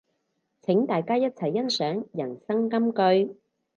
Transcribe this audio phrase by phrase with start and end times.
[0.63, 3.39] 請大家一齊欣賞人生金句